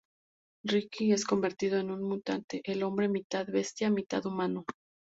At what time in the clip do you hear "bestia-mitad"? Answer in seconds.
3.45-4.25